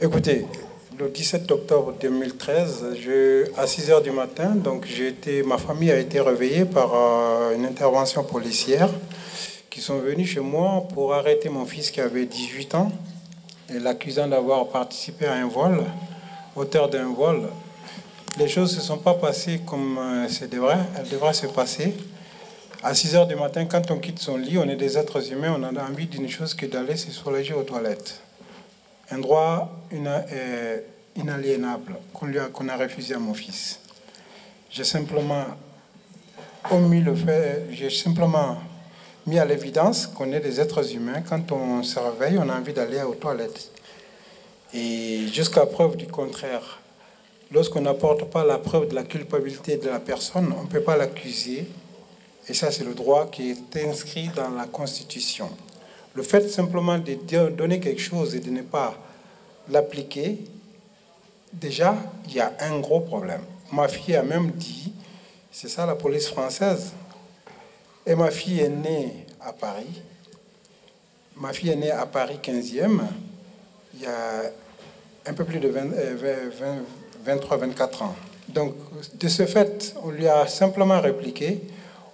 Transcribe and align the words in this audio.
Écoutez, 0.00 0.46
le 0.96 1.08
17 1.08 1.50
octobre 1.50 1.92
2013, 2.00 2.94
je, 3.02 3.50
à 3.58 3.66
6 3.66 3.90
heures 3.90 4.00
du 4.00 4.12
matin, 4.12 4.50
donc 4.50 4.86
été, 4.88 5.42
ma 5.42 5.58
famille 5.58 5.90
a 5.90 5.98
été 5.98 6.20
réveillée 6.20 6.66
par 6.66 6.92
euh, 6.94 7.56
une 7.56 7.66
intervention 7.66 8.22
policière 8.22 8.88
qui 9.68 9.80
sont 9.80 9.98
venus 9.98 10.30
chez 10.30 10.40
moi 10.40 10.86
pour 10.94 11.14
arrêter 11.14 11.48
mon 11.48 11.66
fils 11.66 11.90
qui 11.90 12.00
avait 12.00 12.26
18 12.26 12.76
ans 12.76 12.92
et 13.74 13.80
l'accusant 13.80 14.28
d'avoir 14.28 14.68
participé 14.68 15.26
à 15.26 15.32
un 15.32 15.48
vol, 15.48 15.82
auteur 16.54 16.88
d'un 16.88 17.12
vol. 17.12 17.48
Les 18.38 18.46
choses 18.46 18.76
ne 18.76 18.80
se 18.80 18.86
sont 18.86 18.98
pas 18.98 19.14
passées 19.14 19.62
comme 19.66 19.98
euh, 19.98 20.28
c'est 20.28 20.48
devrait, 20.48 20.78
elles 20.96 21.08
devraient 21.08 21.34
se 21.34 21.48
passer. 21.48 21.92
À 22.84 22.94
6 22.94 23.16
heures 23.16 23.26
du 23.26 23.34
matin, 23.34 23.64
quand 23.64 23.90
on 23.90 23.98
quitte 23.98 24.20
son 24.20 24.36
lit, 24.36 24.58
on 24.58 24.68
est 24.68 24.76
des 24.76 24.96
êtres 24.96 25.32
humains, 25.32 25.58
on 25.58 25.64
a 25.64 25.82
envie 25.82 26.06
d'une 26.06 26.28
chose 26.28 26.54
que 26.54 26.66
d'aller 26.66 26.96
se 26.96 27.10
soulager 27.10 27.52
aux 27.52 27.64
toilettes 27.64 28.20
un 29.10 29.18
droit 29.18 29.70
euh, 29.92 30.80
inaliénable 31.16 31.96
qu'on 32.12 32.68
a, 32.68 32.76
refusé 32.76 33.14
à 33.14 33.18
mon 33.18 33.34
fils. 33.34 33.80
J'ai 34.70 34.84
simplement 34.84 35.44
omis 36.70 37.00
le 37.00 37.14
fait, 37.14 37.66
j'ai 37.70 37.90
simplement 37.90 38.58
mis 39.26 39.38
à 39.38 39.44
l'évidence 39.44 40.06
qu'on 40.06 40.32
est 40.32 40.40
des 40.40 40.60
êtres 40.60 40.94
humains. 40.94 41.22
Quand 41.22 41.52
on 41.52 41.82
se 41.82 41.98
réveille, 41.98 42.38
on 42.38 42.48
a 42.48 42.58
envie 42.58 42.72
d'aller 42.72 43.02
aux 43.02 43.14
toilettes. 43.14 43.70
Et 44.74 45.26
jusqu'à 45.32 45.64
preuve 45.64 45.96
du 45.96 46.06
contraire, 46.06 46.80
lorsqu'on 47.50 47.80
n'apporte 47.80 48.30
pas 48.30 48.44
la 48.44 48.58
preuve 48.58 48.88
de 48.88 48.94
la 48.94 49.04
culpabilité 49.04 49.78
de 49.78 49.88
la 49.88 50.00
personne, 50.00 50.52
on 50.58 50.64
ne 50.64 50.68
peut 50.68 50.82
pas 50.82 50.96
l'accuser. 50.96 51.66
Et 52.46 52.54
ça, 52.54 52.70
c'est 52.70 52.84
le 52.84 52.94
droit 52.94 53.30
qui 53.30 53.50
est 53.50 53.86
inscrit 53.88 54.30
dans 54.34 54.50
la 54.50 54.66
Constitution. 54.66 55.50
Le 56.18 56.24
fait 56.24 56.48
simplement 56.50 56.98
de 56.98 57.48
donner 57.50 57.78
quelque 57.78 58.00
chose 58.00 58.34
et 58.34 58.40
de 58.40 58.50
ne 58.50 58.62
pas 58.62 58.92
l'appliquer, 59.70 60.38
déjà, 61.52 61.94
il 62.26 62.34
y 62.34 62.40
a 62.40 62.54
un 62.58 62.80
gros 62.80 62.98
problème. 62.98 63.42
Ma 63.70 63.86
fille 63.86 64.16
a 64.16 64.24
même 64.24 64.50
dit, 64.50 64.92
c'est 65.52 65.68
ça 65.68 65.86
la 65.86 65.94
police 65.94 66.26
française, 66.26 66.90
et 68.04 68.16
ma 68.16 68.32
fille 68.32 68.58
est 68.58 68.68
née 68.68 69.26
à 69.40 69.52
Paris. 69.52 70.02
Ma 71.36 71.52
fille 71.52 71.70
est 71.70 71.76
née 71.76 71.92
à 71.92 72.04
Paris 72.04 72.40
15e, 72.42 72.98
il 73.94 74.00
y 74.00 74.06
a 74.06 74.42
un 75.24 75.34
peu 75.34 75.44
plus 75.44 75.60
de 75.60 75.72
23-24 77.24 78.02
ans. 78.02 78.16
Donc, 78.48 78.74
de 79.14 79.28
ce 79.28 79.46
fait, 79.46 79.94
on 80.02 80.10
lui 80.10 80.26
a 80.26 80.48
simplement 80.48 81.00
répliqué, 81.00 81.60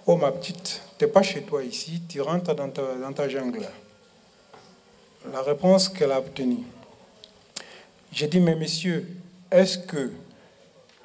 oh 0.05 0.15
ma 0.15 0.31
petite, 0.31 0.81
t'es 0.99 1.07
pas 1.07 1.23
chez 1.23 1.41
toi 1.41 1.63
ici, 1.63 2.03
tu 2.07 2.21
rentres 2.21 2.53
dans 2.53 2.67
dans 2.67 3.13
ta 3.13 3.27
jungle 3.27 3.65
la 5.31 5.41
réponse 5.41 5.89
qu'elle 5.89 6.11
a 6.11 6.19
obtenue. 6.19 6.63
J'ai 8.11 8.27
dit, 8.27 8.39
mais 8.39 8.55
messieurs, 8.55 9.07
est-ce 9.51 9.77
que 9.79 10.11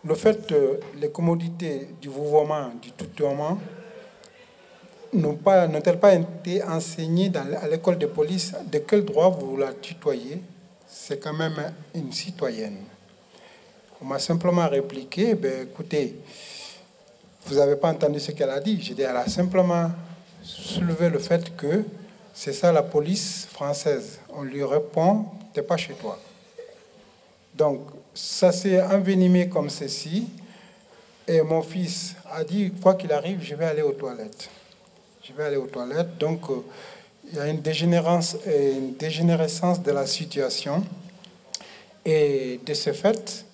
le 0.05 0.15
fait 0.15 0.49
de 0.49 0.81
les 1.01 1.11
commodités 1.11 1.89
du 2.01 2.09
vouvoiement, 2.09 2.71
du 2.81 2.93
tutoiement, 2.93 3.59
n'ont-elles 5.13 5.99
pas 5.99 6.15
été 6.15 6.63
enseignées 6.63 7.31
à 7.61 7.69
l'école 7.69 7.99
de 7.99 8.07
police? 8.07 8.55
De 8.71 8.79
quel 8.79 9.05
droit 9.05 9.29
vous 9.29 9.57
la 9.57 9.73
tutoyez? 9.73 10.41
C'est 10.87 11.19
quand 11.19 11.35
même 11.35 11.73
une 11.95 12.13
citoyenne. 12.13 12.79
On 14.01 14.05
m'a 14.07 14.19
simplement 14.19 14.69
répliqué, 14.69 15.35
ben, 15.35 15.69
écoutez, 15.69 16.17
vous 17.47 17.57
n'avez 17.57 17.77
pas 17.77 17.91
entendu 17.91 18.21
ce 18.21 18.33
qu'elle 18.33 18.51
a 18.51 18.61
dit. 18.61 18.81
J'ai 18.81 18.95
dit, 18.95 19.03
elle 19.03 19.17
a 19.17 19.27
simplement 19.29 19.91
soulevé 20.43 21.11
le 21.11 21.19
fait 21.19 21.55
que 21.57 21.85
c'est 22.43 22.55
ça 22.55 22.73
la 22.73 22.83
police 22.83 23.47
française. 23.53 24.19
On 24.35 24.41
lui 24.41 24.65
répond, 24.65 25.27
t'es 25.53 25.61
pas 25.61 25.77
chez 25.77 25.93
toi. 25.93 26.19
Donc, 27.55 27.81
ça 28.15 28.51
s'est 28.51 28.81
envenimé 28.81 29.51
comme 29.51 29.69
ceci. 29.69 30.27
Et 31.29 31.43
mon 31.43 31.61
fils 31.61 32.15
a 32.33 32.43
dit, 32.43 32.73
quoi 32.83 32.95
qu'il 32.95 33.13
arrive, 33.13 33.43
je 33.43 33.55
vais 33.55 33.67
aller 33.67 33.83
aux 33.83 33.93
toilettes. 33.93 34.49
Je 35.23 35.35
vais 35.35 35.45
aller 35.45 35.59
aux 35.59 35.67
toilettes. 35.67 36.17
Donc, 36.17 36.49
euh, 36.49 36.65
il 37.31 37.37
y 37.37 37.41
a 37.41 37.47
une 37.47 37.61
une 37.61 38.95
dégénérescence 38.95 39.83
de 39.83 39.93
la 39.93 40.07
situation. 40.07 40.83
Et 42.07 42.59
de 42.65 42.73
ce 42.73 42.95
fait, 42.95 43.45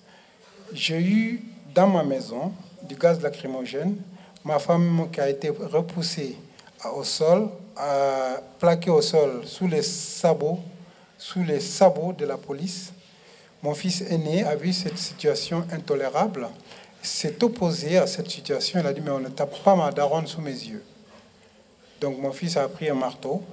j'ai 0.71 1.01
eu 1.01 1.43
dans 1.75 1.87
ma 1.87 2.03
maison 2.05 2.53
du 2.83 2.95
gaz 2.95 3.19
lacrymogène, 3.19 3.97
ma 4.45 4.59
femme 4.59 5.09
qui 5.11 5.19
a 5.19 5.29
été 5.29 5.49
repoussée 5.49 6.37
au 6.95 7.03
sol 7.03 7.49
plaqué 8.59 8.89
au 8.89 9.01
sol 9.01 9.41
sous 9.45 9.67
les 9.67 9.81
sabots, 9.83 10.59
sous 11.17 11.43
les 11.43 11.59
sabots 11.59 12.13
de 12.13 12.25
la 12.25 12.37
police. 12.37 12.91
Mon 13.63 13.73
fils 13.73 14.01
aîné 14.01 14.43
a 14.43 14.55
vu 14.55 14.71
cette 14.71 14.97
situation 14.97 15.65
intolérable, 15.71 16.47
s'est 17.01 17.43
opposé 17.43 17.97
à 17.97 18.07
cette 18.07 18.29
situation. 18.29 18.79
Il 18.79 18.85
a 18.85 18.93
dit, 18.93 19.01
mais 19.01 19.11
on 19.11 19.19
ne 19.19 19.29
tape 19.29 19.63
pas 19.63 19.75
ma 19.75 19.91
daronne 19.91 20.27
sous 20.27 20.41
mes 20.41 20.51
yeux. 20.51 20.83
Donc 21.99 22.19
mon 22.19 22.31
fils 22.31 22.57
a 22.57 22.67
pris 22.67 22.89
un 22.89 22.95
marteau 22.95 23.43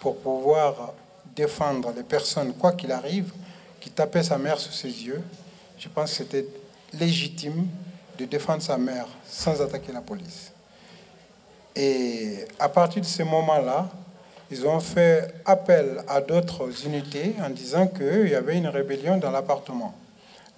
pour 0.00 0.18
pouvoir 0.18 0.92
défendre 1.34 1.92
les 1.96 2.02
personnes, 2.02 2.52
quoi 2.54 2.72
qu'il 2.72 2.92
arrive, 2.92 3.32
qui 3.80 3.90
tapaient 3.90 4.22
sa 4.22 4.38
mère 4.38 4.58
sous 4.60 4.72
ses 4.72 4.88
yeux. 4.88 5.22
Je 5.78 5.88
pense 5.88 6.10
que 6.10 6.16
c'était 6.18 6.46
légitime 6.92 7.66
de 8.18 8.24
défendre 8.24 8.62
sa 8.62 8.76
mère 8.76 9.06
sans 9.26 9.60
attaquer 9.60 9.92
la 9.92 10.00
police. 10.00 10.52
Et 11.74 12.44
à 12.58 12.68
partir 12.68 13.00
de 13.00 13.06
ce 13.06 13.22
moment-là, 13.22 13.88
ils 14.50 14.66
ont 14.66 14.80
fait 14.80 15.34
appel 15.46 16.02
à 16.06 16.20
d'autres 16.20 16.68
unités 16.84 17.34
en 17.42 17.48
disant 17.48 17.86
qu'il 17.86 18.28
y 18.28 18.34
avait 18.34 18.58
une 18.58 18.68
rébellion 18.68 19.16
dans 19.16 19.30
l'appartement. 19.30 19.94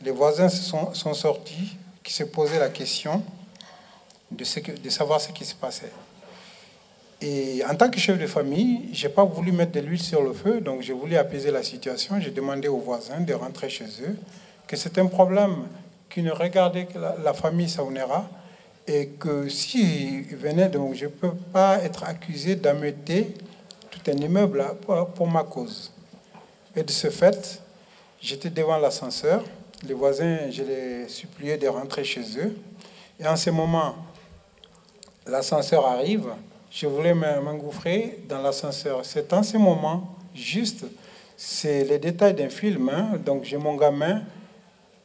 Les 0.02 0.10
voisins 0.10 0.48
sont, 0.48 0.92
sortis, 1.14 1.76
qui 2.02 2.12
se 2.12 2.24
posaient 2.24 2.58
la 2.58 2.70
question 2.70 3.22
de, 4.30 4.44
savoir 4.90 5.20
ce 5.20 5.28
qui 5.30 5.44
se 5.44 5.54
passait. 5.54 5.92
Et 7.20 7.64
en 7.64 7.74
tant 7.76 7.88
que 7.88 8.00
chef 8.00 8.18
de 8.18 8.26
famille, 8.26 8.90
je 8.92 9.06
n'ai 9.06 9.12
pas 9.12 9.24
voulu 9.24 9.52
mettre 9.52 9.72
de 9.72 9.80
l'huile 9.80 10.02
sur 10.02 10.22
le 10.22 10.32
feu, 10.32 10.60
donc 10.60 10.82
j'ai 10.82 10.92
voulu 10.92 11.16
apaiser 11.16 11.52
la 11.52 11.62
situation. 11.62 12.18
J'ai 12.20 12.32
demandé 12.32 12.66
aux 12.66 12.80
voisins 12.80 13.20
de 13.20 13.32
rentrer 13.32 13.70
chez 13.70 13.86
eux, 14.02 14.16
que 14.66 14.76
c'est 14.76 14.98
un 14.98 15.06
problème 15.06 15.68
qui 16.10 16.22
ne 16.22 16.32
regardait 16.32 16.86
que 16.86 16.98
la 16.98 17.32
famille 17.32 17.68
Saunera, 17.68 18.28
et 18.86 19.08
que 19.08 19.48
s'il 19.48 20.24
venait, 20.36 20.68
donc 20.68 20.94
je 20.94 21.06
ne 21.06 21.10
peux 21.10 21.32
pas 21.52 21.78
être 21.82 22.04
accusé 22.04 22.56
d'ameuter 22.56 23.34
tout 23.90 24.10
un 24.10 24.16
immeuble 24.16 24.64
pour 25.14 25.26
ma 25.26 25.42
cause. 25.42 25.92
Et 26.76 26.82
de 26.82 26.90
ce 26.90 27.08
fait, 27.08 27.62
j'étais 28.20 28.50
devant 28.50 28.76
l'ascenseur, 28.78 29.44
les 29.86 29.94
voisins, 29.94 30.50
je 30.50 30.62
les 30.62 31.08
suppliais 31.08 31.56
de 31.56 31.68
rentrer 31.68 32.04
chez 32.04 32.24
eux, 32.38 32.56
et 33.18 33.26
en 33.26 33.36
ce 33.36 33.50
moment, 33.50 33.94
l'ascenseur 35.26 35.86
arrive, 35.86 36.28
je 36.70 36.86
voulais 36.86 37.14
m'engouffrer 37.14 38.18
dans 38.28 38.42
l'ascenseur. 38.42 39.04
C'est 39.04 39.32
en 39.32 39.42
ce 39.42 39.56
moment, 39.56 40.16
juste, 40.34 40.84
c'est 41.36 41.84
les 41.84 41.98
détails 41.98 42.34
d'un 42.34 42.48
film, 42.48 42.88
hein. 42.88 43.12
donc 43.24 43.44
j'ai 43.44 43.56
mon 43.56 43.76
gamin 43.76 44.22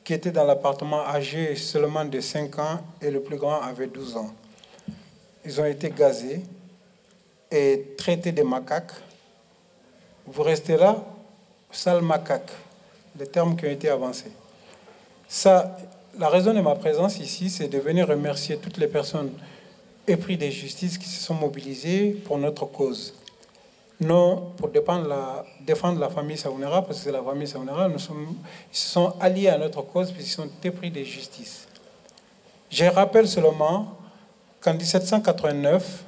qui 0.10 0.16
était 0.16 0.32
dans 0.32 0.44
l'appartement 0.44 1.06
âgé 1.06 1.56
seulement 1.56 2.04
de 2.04 2.20
5 2.20 2.58
ans 2.58 2.80
et 3.00 3.12
le 3.12 3.22
plus 3.22 3.38
grand 3.38 3.62
avait 3.62 3.86
12 3.86 4.18
ans. 4.18 4.34
Ils 5.46 5.62
ont 5.62 5.66
été 5.66 5.92
gazés 5.92 6.42
et 7.52 7.94
traités 7.96 8.32
de 8.32 8.42
macaques. 8.42 8.94
Vous 10.26 10.42
restez 10.42 10.78
là, 10.78 10.96
sale 11.72 12.02
macaque, 12.02 12.50
les 13.20 13.28
termes 13.28 13.56
qui 13.56 13.68
ont 13.68 13.70
été 13.70 13.88
avancés. 13.88 14.32
Ça, 15.28 15.78
la 16.18 16.30
raison 16.30 16.56
de 16.56 16.62
ma 16.62 16.74
présence 16.74 17.20
ici, 17.20 17.52
c'est 17.52 17.68
de 17.68 17.78
venir 17.78 18.08
remercier 18.08 18.58
toutes 18.58 18.78
les 18.78 18.88
personnes 18.88 19.32
épris 20.08 20.38
de 20.38 20.48
justice 20.48 20.98
qui 20.98 21.08
se 21.08 21.24
sont 21.24 21.36
mobilisées 21.36 22.20
pour 22.26 22.40
notre 22.40 22.66
cause 22.66 23.14
non 24.00 24.54
pour 24.56 24.70
défendre 24.70 25.08
la, 25.08 26.10
famille 26.10 26.38
Saounera, 26.38 26.84
parce 26.86 27.00
que 27.00 27.06
c'est 27.06 27.12
la 27.12 27.22
famille 27.22 27.48
Saounera, 27.48 27.88
nous 27.90 28.00
sommes, 28.00 28.36
ils 28.72 28.78
se 28.78 28.90
sont 28.90 29.14
alliés 29.20 29.50
à 29.50 29.58
notre 29.58 29.82
cause 29.82 30.12
puisqu'ils 30.12 30.32
sont 30.32 30.50
épris 30.64 30.92
de 30.92 31.04
justice. 31.04 31.68
Je 32.70 32.86
rappelle 32.86 33.28
seulement 33.28 33.98
qu'en 34.62 34.74
1789, 34.74 36.04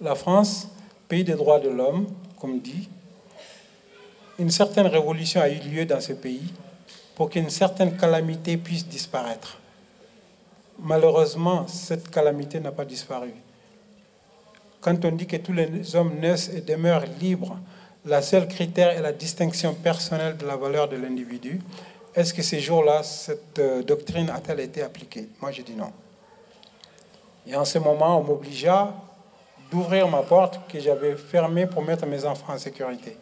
la 0.00 0.14
France, 0.14 0.68
pays 1.06 1.24
des 1.24 1.34
droits 1.34 1.60
de 1.60 1.68
l'homme, 1.68 2.06
comme 2.40 2.60
dit, 2.60 2.88
une 4.38 4.50
certaine 4.50 4.86
révolution 4.86 5.40
a 5.40 5.48
eu 5.48 5.58
lieu 5.58 5.84
dans 5.84 6.00
ce 6.00 6.12
pays 6.12 6.52
pour 7.14 7.30
qu'une 7.30 7.50
certaine 7.50 7.96
calamité 7.96 8.56
puisse 8.56 8.86
disparaître. 8.86 9.58
Malheureusement, 10.78 11.66
cette 11.66 12.08
calamité 12.08 12.60
n'a 12.60 12.70
pas 12.70 12.84
disparu. 12.84 13.32
Quand 14.88 15.04
on 15.04 15.10
dit 15.10 15.26
que 15.26 15.36
tous 15.36 15.52
les 15.52 15.94
hommes 15.96 16.14
naissent 16.18 16.48
et 16.48 16.62
demeurent 16.62 17.04
libres, 17.20 17.58
la 18.06 18.22
seule 18.22 18.48
critère 18.48 18.88
est 18.88 19.02
la 19.02 19.12
distinction 19.12 19.74
personnelle 19.74 20.38
de 20.38 20.46
la 20.46 20.56
valeur 20.56 20.88
de 20.88 20.96
l'individu. 20.96 21.60
Est-ce 22.14 22.32
que 22.32 22.40
ces 22.40 22.58
jours-là, 22.58 23.02
cette 23.02 23.58
euh, 23.58 23.82
doctrine 23.82 24.30
a-t-elle 24.30 24.60
été 24.60 24.80
appliquée? 24.80 25.28
Moi, 25.42 25.52
je 25.52 25.60
dis 25.60 25.74
non. 25.74 25.92
Et 27.46 27.54
en 27.54 27.66
ce 27.66 27.78
moment, 27.78 28.18
on 28.18 28.22
m'obligea 28.22 28.94
d'ouvrir 29.70 30.08
ma 30.08 30.22
porte 30.22 30.58
que 30.72 30.80
j'avais 30.80 31.16
fermée 31.16 31.66
pour 31.66 31.82
mettre 31.82 32.06
mes 32.06 32.24
enfants 32.24 32.54
en 32.54 32.58
sécurité. 32.58 33.18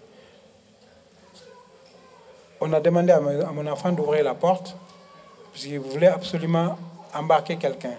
on 2.61 2.73
a 2.73 2.79
demandé 2.79 3.11
à 3.11 3.19
mon 3.19 3.67
enfant 3.67 3.91
d'ouvrir 3.91 4.23
la 4.23 4.35
porte, 4.35 4.77
parce 5.51 5.65
qu'il 5.65 5.81
voulait 5.81 6.07
absolument 6.07 6.79
embarquer 7.13 7.57
quelqu'un. 7.57 7.97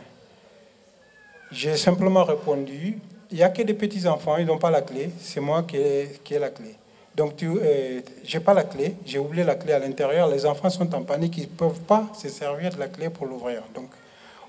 J'ai 1.51 1.75
simplement 1.75 2.23
répondu, 2.23 3.01
il 3.31 3.37
n'y 3.37 3.43
a 3.43 3.49
que 3.49 3.61
des 3.61 3.73
petits-enfants, 3.73 4.37
ils 4.37 4.45
n'ont 4.45 4.57
pas 4.57 4.71
la 4.71 4.81
clé, 4.81 5.09
c'est 5.19 5.39
moi 5.39 5.63
qui 5.63 5.77
ai, 5.77 6.39
la 6.39 6.49
clé. 6.49 6.75
Donc, 7.15 7.35
tu, 7.35 7.49
euh, 7.49 8.01
j'ai 8.23 8.39
pas 8.39 8.53
la 8.53 8.63
clé, 8.63 8.95
j'ai 9.05 9.19
oublié 9.19 9.43
la 9.43 9.55
clé 9.55 9.73
à 9.73 9.79
l'intérieur, 9.79 10.29
les 10.29 10.45
enfants 10.45 10.69
sont 10.69 10.93
en 10.93 11.03
panique, 11.03 11.37
ils 11.37 11.43
ne 11.43 11.47
peuvent 11.47 11.81
pas 11.81 12.07
se 12.13 12.29
servir 12.29 12.71
de 12.71 12.79
la 12.79 12.87
clé 12.87 13.09
pour 13.09 13.25
l'ouvrir. 13.25 13.63
Donc, 13.73 13.89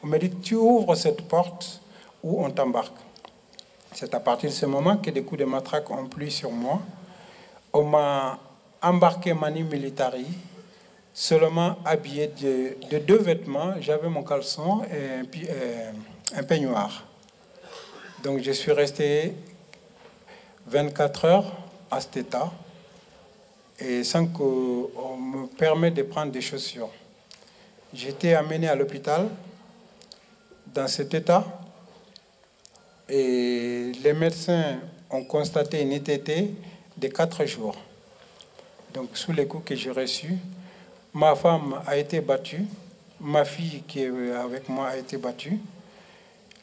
on 0.03 0.07
m'a 0.07 0.19
dit, 0.19 0.31
tu 0.31 0.55
ouvres 0.55 0.95
cette 0.95 1.23
porte 1.23 1.81
ou 2.23 2.45
on 2.45 2.51
t'embarque. 2.51 2.97
C'est 3.95 4.15
à 4.15 4.21
partir 4.21 4.51
de 4.51 4.55
ce 4.55 4.67
moment 4.67 4.99
que 4.99 5.11
des 5.11 5.23
coups 5.23 5.41
de 5.41 5.45
matraque 5.47 5.91
ont 5.91 6.07
plu 6.07 6.31
sur 6.31 6.53
moi. 6.53 6.81
On 7.73 7.85
m'a 7.85 8.39
embarqué 8.83 9.33
mani 9.33 9.63
militari, 9.63 10.27
seulement 11.13 11.77
habillé 11.85 12.29
de, 12.29 12.99
deux 12.99 13.19
vêtements. 13.19 13.75
J'avais 13.81 14.09
mon 14.09 14.23
caleçon 14.23 14.83
et 14.85 15.21
un, 15.21 15.25
euh, 15.49 15.91
un 16.37 16.43
peignoir. 16.45 17.08
Donc 18.23 18.41
je 18.43 18.51
suis 18.51 18.73
resté 18.73 19.33
24 20.67 21.25
heures 21.25 21.53
à 21.89 22.01
cet 22.01 22.17
état 22.17 22.53
et 23.79 24.03
sans 24.03 24.27
qu'on 24.27 25.17
me 25.17 25.47
permette 25.47 25.95
de 25.95 26.03
prendre 26.03 26.33
des 26.33 26.41
chaussures. 26.41 26.91
Été 27.95 28.35
amené 28.35 28.69
à 28.69 28.75
l'hôpital 28.75 29.29
dans 30.67 30.89
cet 30.89 31.15
état 31.15 31.45
et 33.09 33.93
les 34.03 34.13
médecins 34.13 34.81
ont 35.11 35.25
constaté 35.25 35.81
une 35.81 35.93
ITT 35.93 36.51
de 36.97 37.09
4 37.09 37.45
jours. 37.47 37.77
Donc 38.93 39.17
sous 39.17 39.33
les 39.33 39.47
coups 39.47 39.65
que 39.65 39.77
j'ai 39.77 39.93
reçus, 39.93 40.37
ma 41.15 41.37
femme 41.37 41.81
a 41.87 41.97
été 41.97 42.21
battue, 42.21 42.65
ma 43.21 43.45
fille 43.45 43.85
qui 43.87 44.03
est 44.03 44.33
avec 44.33 44.69
moi 44.69 44.89
a 44.89 44.97
été 44.97 45.17
battue. 45.19 45.59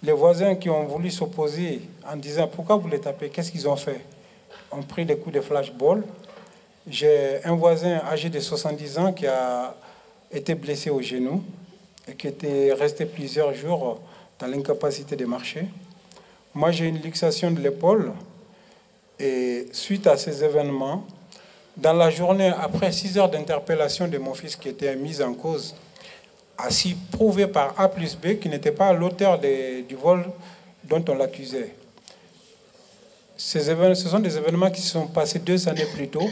Les 0.03 0.11
voisins 0.11 0.55
qui 0.55 0.69
ont 0.69 0.85
voulu 0.85 1.09
s'opposer 1.09 1.81
en 2.07 2.15
disant 2.15 2.47
pourquoi 2.47 2.75
vous 2.75 2.87
les 2.87 2.99
tapez, 2.99 3.29
qu'est-ce 3.29 3.51
qu'ils 3.51 3.67
ont 3.67 3.75
fait? 3.75 4.01
Ont 4.71 4.83
pris 4.83 5.05
des 5.05 5.17
coups 5.17 5.35
de 5.35 5.41
flashball. 5.41 6.03
J'ai 6.87 7.43
un 7.43 7.55
voisin 7.55 8.01
âgé 8.11 8.29
de 8.29 8.39
70 8.39 8.97
ans 8.99 9.13
qui 9.13 9.25
a 9.25 9.75
été 10.31 10.53
blessé 10.53 10.89
au 10.89 11.01
genou 11.01 11.43
et 12.07 12.13
qui 12.13 12.27
était 12.27 12.73
resté 12.73 13.05
plusieurs 13.05 13.53
jours 13.53 13.99
dans 14.37 14.47
l'incapacité 14.47 15.15
de 15.15 15.25
marcher. 15.25 15.65
Moi, 16.53 16.71
j'ai 16.71 16.85
une 16.85 17.01
luxation 17.01 17.51
de 17.51 17.59
l'épaule 17.59 18.13
et 19.19 19.67
suite 19.71 20.07
à 20.07 20.17
ces 20.17 20.43
événements, 20.43 21.05
dans 21.77 21.93
la 21.93 22.09
journée, 22.09 22.51
après 22.61 22.91
six 22.91 23.17
heures 23.17 23.29
d'interpellation 23.29 24.07
de 24.07 24.17
mon 24.17 24.33
fils 24.33 24.55
qui 24.55 24.69
était 24.69 24.95
mis 24.95 25.21
en 25.21 25.33
cause, 25.33 25.75
ainsi 26.57 26.95
prouvé 27.11 27.47
par 27.47 27.79
A 27.79 27.89
plus 27.89 28.15
B 28.15 28.39
qu'il 28.39 28.51
n'était 28.51 28.71
pas 28.71 28.93
l'auteur 28.93 29.39
du 29.39 29.95
vol 29.95 30.25
dont 30.83 31.03
on 31.09 31.15
l'accusait. 31.15 31.75
Ce 33.37 33.59
sont 33.95 34.19
des 34.19 34.37
événements 34.37 34.71
qui 34.71 34.81
se 34.81 34.91
sont 34.91 35.07
passés 35.07 35.39
deux 35.39 35.67
années 35.67 35.85
plus 35.93 36.07
tôt. 36.07 36.29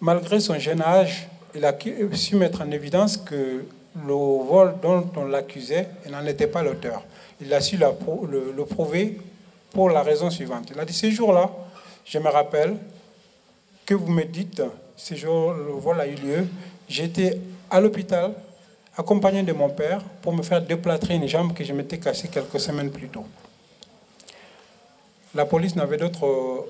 Malgré 0.00 0.38
son 0.38 0.58
jeune 0.58 0.82
âge, 0.82 1.28
il 1.54 1.64
a 1.64 1.74
su 2.12 2.36
mettre 2.36 2.60
en 2.62 2.70
évidence 2.70 3.16
que 3.16 3.64
le 4.06 4.12
vol 4.12 4.74
dont 4.82 5.10
on 5.16 5.24
l'accusait, 5.24 5.88
n'en 6.08 6.24
était 6.26 6.46
pas 6.46 6.62
l'auteur. 6.62 7.02
Il 7.40 7.52
a 7.52 7.60
su 7.60 7.76
le, 7.76 8.52
le, 8.54 8.64
prouver 8.64 9.18
pour 9.70 9.90
la 9.90 10.02
raison 10.02 10.30
suivante. 10.30 10.70
Il 10.72 10.78
a 10.78 10.84
dit, 10.84 10.92
ce 10.92 11.10
jour-là, 11.10 11.50
je 12.04 12.18
me 12.18 12.28
rappelle 12.28 12.76
que 13.86 13.94
vous 13.94 14.10
me 14.10 14.24
dites, 14.24 14.62
ce 14.96 15.14
jour, 15.14 15.52
le 15.52 15.72
vol 15.72 16.00
a 16.00 16.06
eu 16.06 16.14
lieu, 16.14 16.46
j'étais 16.88 17.38
à 17.70 17.80
l'hôpital 17.80 18.32
accompagné 18.98 19.44
de 19.44 19.52
mon 19.52 19.70
père 19.70 20.02
pour 20.20 20.32
me 20.32 20.42
faire 20.42 20.60
déplâtrer 20.60 21.14
une 21.14 21.28
jambe 21.28 21.54
que 21.54 21.62
je 21.62 21.72
m'étais 21.72 21.98
cassée 21.98 22.26
quelques 22.26 22.58
semaines 22.58 22.90
plus 22.90 23.08
tôt. 23.08 23.24
La 25.36 25.46
police 25.46 25.76
n'avait 25.76 25.96
d'autre 25.96 26.66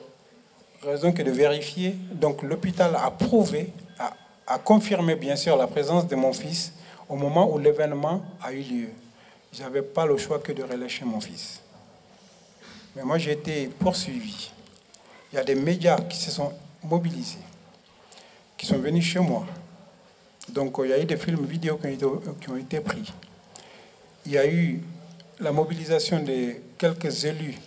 raison 0.82 1.10
que 1.12 1.22
de 1.22 1.30
vérifier. 1.30 1.96
Donc 2.12 2.42
l'hôpital 2.42 2.94
a 2.96 3.10
prouvé, 3.10 3.72
a, 3.98 4.14
a, 4.46 4.58
confirmé 4.58 5.14
bien 5.14 5.36
sûr 5.36 5.56
la 5.56 5.66
présence 5.66 6.06
de 6.06 6.14
mon 6.16 6.34
fils 6.34 6.74
au 7.08 7.16
moment 7.16 7.50
où 7.50 7.58
l'événement 7.58 8.22
a 8.42 8.52
eu 8.52 8.60
lieu. 8.60 8.88
Je 9.52 9.62
n'avais 9.62 9.82
pas 9.82 10.04
le 10.04 10.18
choix 10.18 10.38
que 10.38 10.52
de 10.52 10.62
relâcher 10.62 11.06
mon 11.06 11.20
fils. 11.20 11.62
Mais 12.94 13.02
moi 13.04 13.16
j'ai 13.16 13.32
été 13.32 13.68
poursuivi. 13.68 14.50
Il 15.32 15.36
y 15.36 15.38
a 15.38 15.44
des 15.44 15.54
médias 15.54 15.98
qui 16.00 16.18
se 16.18 16.30
sont 16.30 16.52
mobilisés, 16.82 17.38
qui 18.58 18.66
sont 18.66 18.78
venus 18.78 19.04
chez 19.04 19.20
moi, 19.20 19.46
donc 20.52 20.76
il 20.84 20.90
y 20.90 20.92
a 20.92 21.00
eu 21.00 21.04
des 21.04 21.16
films 21.16 21.44
vidéo 21.44 21.78
qui 22.40 22.50
ont 22.50 22.56
été, 22.56 22.80
pris. 22.80 23.12
Il 24.26 24.32
y 24.32 24.38
a 24.38 24.46
eu 24.46 24.80
la 25.40 25.52
mobilisation 25.52 26.22
de 26.22 26.54
quelques 26.76 27.24
élus. 27.24 27.58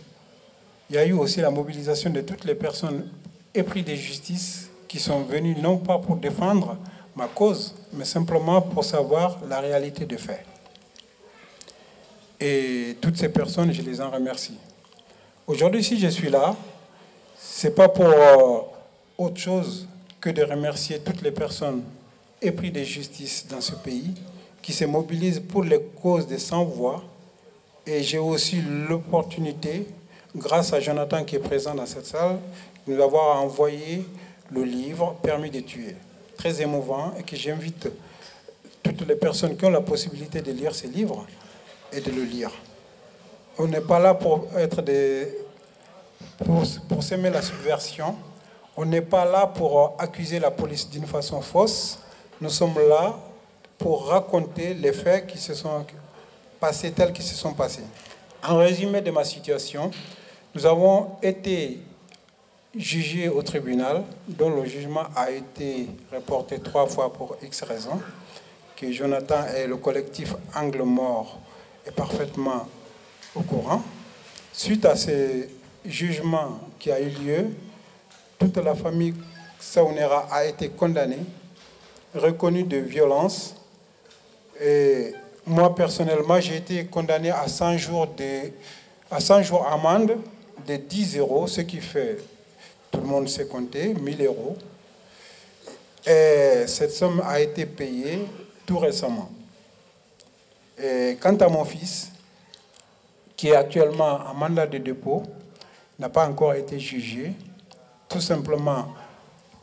Il 0.89 0.95
y 0.95 0.99
a 0.99 1.05
eu 1.05 1.13
aussi 1.13 1.41
la 1.41 1.51
mobilisation 1.51 2.09
de 2.09 2.21
toutes 2.21 2.43
les 2.43 2.55
personnes 2.55 3.07
épris 3.53 3.83
de 3.83 3.93
justice 3.95 4.69
qui 4.87 4.99
sont 4.99 5.21
venues 5.23 5.55
non 5.55 5.77
pas 5.77 5.99
pour 5.99 6.17
défendre 6.17 6.77
ma 7.15 7.27
cause, 7.27 7.75
mais 7.93 8.05
simplement 8.05 8.61
pour 8.61 8.83
savoir 8.83 9.39
la 9.49 9.59
réalité 9.59 10.05
des 10.05 10.17
faits. 10.17 10.45
Et 12.39 12.97
toutes 12.99 13.17
ces 13.17 13.29
personnes, 13.29 13.71
je 13.71 13.81
les 13.81 14.01
en 14.01 14.09
remercie. 14.09 14.57
Aujourd'hui, 15.47 15.83
si 15.83 15.99
je 15.99 16.07
suis 16.07 16.29
là, 16.29 16.55
ce 17.39 17.67
n'est 17.67 17.73
pas 17.73 17.89
pour 17.89 18.05
euh, 18.05 18.61
autre 19.17 19.37
chose 19.37 19.87
que 20.19 20.29
de 20.29 20.43
remercier 20.43 20.99
toutes 20.99 21.21
les 21.21 21.31
personnes 21.31 21.83
épris 22.41 22.71
de 22.71 22.83
justice 22.83 23.45
dans 23.49 23.61
ce 23.61 23.75
pays, 23.75 24.13
qui 24.61 24.73
se 24.73 24.85
mobilise 24.85 25.39
pour 25.39 25.63
les 25.63 25.81
causes 26.01 26.27
des 26.27 26.37
sans-voix. 26.39 27.03
Et 27.85 28.03
j'ai 28.03 28.17
aussi 28.17 28.61
l'opportunité, 28.89 29.87
grâce 30.35 30.71
à 30.73 30.79
Jonathan 30.79 31.23
qui 31.23 31.35
est 31.35 31.39
présent 31.39 31.73
dans 31.73 31.85
cette 31.85 32.05
salle, 32.05 32.37
de 32.87 32.93
nous 32.93 33.01
avoir 33.01 33.41
envoyé 33.41 34.05
le 34.51 34.63
livre 34.63 35.15
Permis 35.21 35.49
de 35.49 35.61
tuer. 35.61 35.95
Très 36.37 36.61
émouvant 36.61 37.13
et 37.17 37.23
que 37.23 37.35
j'invite 37.35 37.87
toutes 38.81 39.07
les 39.07 39.15
personnes 39.15 39.55
qui 39.55 39.65
ont 39.65 39.69
la 39.69 39.81
possibilité 39.81 40.41
de 40.41 40.51
lire 40.51 40.73
ces 40.73 40.87
livres 40.87 41.25
et 41.93 42.01
de 42.01 42.11
le 42.11 42.23
lire. 42.23 42.51
On 43.57 43.67
n'est 43.67 43.81
pas 43.81 43.99
là 43.99 44.13
pour 44.13 44.47
être 44.57 44.81
des. 44.81 45.27
pour, 46.43 46.63
pour 46.89 47.03
s'aimer 47.03 47.29
la 47.29 47.41
subversion. 47.41 48.15
On 48.75 48.85
n'est 48.85 49.01
pas 49.01 49.25
là 49.25 49.45
pour 49.45 49.95
accuser 49.99 50.39
la 50.39 50.49
police 50.49 50.89
d'une 50.89 51.05
façon 51.05 51.41
fausse. 51.41 51.99
Nous 52.41 52.49
sommes 52.49 52.79
là 52.89 53.19
pour 53.77 54.07
raconter 54.07 54.73
les 54.73 54.93
faits 54.93 55.27
qui 55.27 55.37
se 55.37 55.53
sont 55.53 55.85
passés 56.59 56.91
tels 56.91 57.13
qu'ils 57.13 57.23
se 57.23 57.35
sont 57.35 57.53
passés. 57.53 57.83
En 58.43 58.57
résumé 58.57 58.99
de 59.01 59.11
ma 59.11 59.23
situation, 59.23 59.91
nous 60.55 60.65
avons 60.65 61.17
été 61.21 61.77
jugés 62.75 63.29
au 63.29 63.43
tribunal, 63.43 64.03
dont 64.27 64.49
le 64.49 64.65
jugement 64.65 65.03
a 65.15 65.29
été 65.29 65.87
reporté 66.11 66.59
trois 66.59 66.87
fois 66.87 67.13
pour 67.13 67.37
X 67.43 67.61
raisons, 67.61 68.01
que 68.75 68.91
Jonathan 68.91 69.45
et 69.55 69.67
le 69.67 69.77
collectif 69.77 70.33
Angle 70.55 70.81
Mort 70.81 71.37
est 71.85 71.91
parfaitement 71.91 72.67
au 73.35 73.41
courant. 73.41 73.83
Suite 74.51 74.85
à 74.85 74.95
ce 74.95 75.45
jugement 75.85 76.59
qui 76.79 76.91
a 76.91 76.99
eu 76.99 77.09
lieu, 77.09 77.49
toute 78.39 78.57
la 78.57 78.73
famille 78.73 79.13
Saunera 79.59 80.27
a 80.31 80.43
été 80.45 80.69
condamnée 80.69 81.19
reconnu 82.13 82.63
de 82.63 82.77
violence. 82.77 83.55
Et 84.59 85.13
moi, 85.45 85.73
personnellement, 85.73 86.39
j'ai 86.39 86.57
été 86.57 86.85
condamné 86.85 87.31
à 87.31 87.47
100 87.47 87.77
jours, 87.77 88.07
de, 88.07 88.51
à 89.09 89.19
100 89.19 89.43
jours 89.43 89.67
amende 89.67 90.17
de 90.67 90.75
10 90.75 91.17
euros, 91.17 91.47
ce 91.47 91.61
qui 91.61 91.77
fait, 91.77 92.17
tout 92.91 92.99
le 92.99 93.07
monde 93.07 93.27
sait 93.27 93.47
compter, 93.47 93.93
1000 93.93 94.25
euros. 94.25 94.57
Et 96.05 96.67
cette 96.67 96.91
somme 96.91 97.21
a 97.25 97.39
été 97.39 97.65
payée 97.65 98.25
tout 98.65 98.77
récemment. 98.77 99.29
Et 100.81 101.17
quant 101.21 101.35
à 101.35 101.47
mon 101.47 101.63
fils, 101.63 102.11
qui 103.35 103.49
est 103.49 103.55
actuellement 103.55 104.19
en 104.29 104.33
mandat 104.33 104.67
de 104.67 104.77
dépôt, 104.77 105.23
n'a 105.97 106.09
pas 106.09 106.27
encore 106.27 106.53
été 106.53 106.79
jugé, 106.79 107.33
tout 108.07 108.21
simplement 108.21 108.87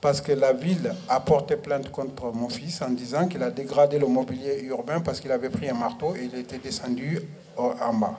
parce 0.01 0.21
que 0.21 0.33
la 0.33 0.53
ville 0.53 0.95
a 1.09 1.21
porté 1.21 1.57
plainte 1.57 1.91
contre 1.91 2.33
mon 2.33 2.49
fils 2.49 2.81
en 2.83 2.91
disant 2.91 3.27
qu'il 3.27 3.43
a 3.43 3.51
dégradé 3.51 3.99
le 3.99 4.07
mobilier 4.07 4.63
urbain 4.65 5.01
parce 5.01 5.21
qu'il 5.21 5.33
avait 5.33 5.51
pris 5.51 5.69
un 5.69 5.75
marteau 5.75 6.15
et 6.15 6.25
il 6.33 6.39
était 6.39 6.59
descendu 6.59 7.21
en 7.57 7.95
bas. 7.95 8.19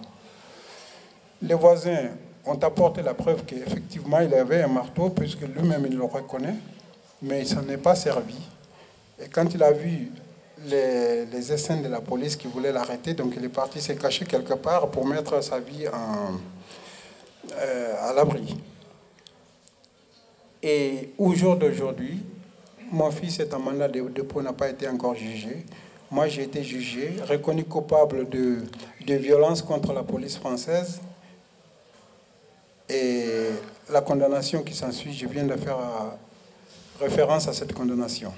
Les 1.41 1.53
voisins 1.53 2.09
ont 2.45 2.59
apporté 2.59 3.01
la 3.01 3.13
preuve 3.13 3.45
qu'effectivement 3.45 4.19
il 4.19 4.33
avait 4.33 4.63
un 4.63 4.67
marteau 4.67 5.09
puisque 5.09 5.41
lui-même 5.41 5.85
il 5.89 5.95
le 5.97 6.03
reconnaît, 6.03 6.55
mais 7.21 7.41
il 7.41 7.47
s'en 7.47 7.67
est 7.69 7.77
pas 7.77 7.95
servi. 7.95 8.35
Et 9.21 9.29
quand 9.29 9.53
il 9.53 9.63
a 9.63 9.71
vu 9.71 10.11
les, 10.65 11.25
les 11.25 11.53
essais 11.53 11.77
de 11.77 11.87
la 11.87 12.01
police 12.01 12.35
qui 12.35 12.47
voulaient 12.47 12.73
l'arrêter, 12.73 13.13
donc 13.13 13.33
il 13.37 13.45
est 13.45 13.49
parti 13.49 13.79
se 13.79 13.93
cacher 13.93 14.25
quelque 14.25 14.55
part 14.55 14.89
pour 14.89 15.05
mettre 15.05 15.41
sa 15.41 15.59
vie 15.59 15.85
euh, 17.57 17.95
à 18.01 18.13
l'abri. 18.13 18.57
Et 20.61 21.11
au 21.17 21.33
jour 21.33 21.55
d'aujourd'hui, 21.55 22.19
mon 22.91 23.11
fils 23.11 23.39
est 23.39 23.53
en 23.53 23.59
mandat 23.59 23.87
de 23.87 24.01
dépôt, 24.09 24.41
n'a 24.41 24.53
pas 24.53 24.69
été 24.69 24.87
encore 24.87 25.15
jugé. 25.15 25.65
Moi, 26.11 26.27
j'ai 26.27 26.43
été 26.43 26.63
jugé, 26.63 27.13
reconnu 27.27 27.63
coupable 27.63 28.27
de, 28.29 28.57
de 29.05 29.13
violence 29.15 29.61
contre 29.61 29.93
la 29.93 30.03
police 30.03 30.37
française. 30.37 30.99
Et 32.89 33.25
la 33.91 34.01
condamnation 34.01 34.63
qui 34.63 34.73
s'ensuit, 34.73 35.13
je 35.13 35.27
viens 35.27 35.45
de 35.45 35.55
faire 35.55 35.77
euh, 35.77 37.05
référence 37.05 37.47
à 37.47 37.53
cette 37.53 37.73
condamnation. 37.73 38.33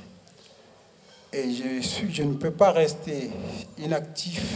Et 1.31 1.49
je, 1.51 1.81
suis, 1.81 2.13
je 2.13 2.23
ne 2.23 2.33
peux 2.33 2.51
pas 2.51 2.71
rester 2.71 3.31
inactif 3.77 4.53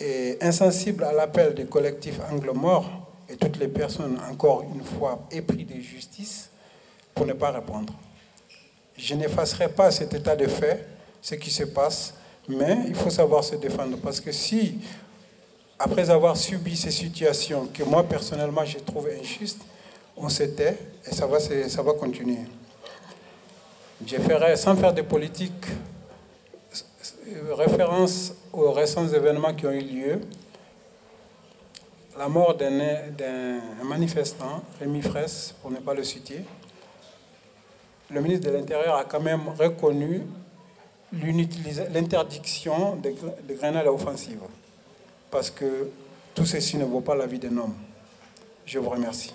et 0.00 0.38
insensible 0.40 1.04
à 1.04 1.12
l'appel 1.12 1.54
des 1.54 1.66
collectifs 1.66 2.18
anglo-morts 2.32 2.90
et 3.28 3.36
toutes 3.36 3.58
les 3.58 3.68
personnes, 3.68 4.18
encore 4.30 4.64
une 4.74 4.82
fois, 4.82 5.26
épris 5.30 5.64
de 5.64 5.78
justice, 5.80 6.50
pour 7.14 7.26
ne 7.26 7.32
pas 7.32 7.50
répondre. 7.50 7.92
Je 8.96 9.14
n'effacerai 9.14 9.68
pas 9.68 9.90
cet 9.90 10.14
état 10.14 10.36
de 10.36 10.46
fait, 10.46 10.86
ce 11.20 11.34
qui 11.34 11.50
se 11.50 11.64
passe, 11.64 12.14
mais 12.48 12.78
il 12.88 12.94
faut 12.94 13.10
savoir 13.10 13.42
se 13.44 13.56
défendre. 13.56 13.96
Parce 13.98 14.20
que 14.20 14.32
si, 14.32 14.78
après 15.78 16.10
avoir 16.10 16.36
subi 16.36 16.76
ces 16.76 16.90
situations 16.90 17.68
que 17.72 17.82
moi 17.82 18.04
personnellement 18.04 18.64
je 18.64 18.78
trouve 18.78 19.08
injustes, 19.08 19.62
on 20.16 20.28
s'était 20.28 20.78
et 21.06 21.14
ça 21.14 21.26
va, 21.26 21.40
ça 21.40 21.82
va 21.82 21.92
continuer. 21.94 22.38
Je 24.04 24.16
ferai, 24.16 24.56
sans 24.56 24.76
faire 24.76 24.92
de 24.92 25.02
politique, 25.02 25.64
référence 27.56 28.34
aux 28.52 28.72
récents 28.72 29.06
événements 29.08 29.54
qui 29.54 29.66
ont 29.66 29.70
eu 29.70 29.80
lieu. 29.80 30.20
La 32.18 32.28
mort 32.28 32.54
d'un 32.56 33.60
manifestant, 33.84 34.62
Rémi 34.78 35.00
Fraisse, 35.00 35.54
pour 35.62 35.70
ne 35.70 35.78
pas 35.78 35.94
le 35.94 36.04
citer. 36.04 36.44
Le 38.12 38.20
ministre 38.20 38.50
de 38.50 38.56
l'Intérieur 38.56 38.96
a 38.96 39.04
quand 39.04 39.20
même 39.20 39.48
reconnu 39.58 40.22
l'interdiction 41.92 42.96
des, 42.96 43.14
des 43.44 43.54
grenades 43.54 43.86
offensives. 43.86 44.42
Parce 45.30 45.50
que 45.50 45.88
tout 46.34 46.44
ceci 46.44 46.76
ne 46.76 46.84
vaut 46.84 47.00
pas 47.00 47.14
la 47.14 47.26
vie 47.26 47.38
d'un 47.38 47.56
homme. 47.56 47.74
Je 48.66 48.78
vous 48.78 48.90
remercie. 48.90 49.34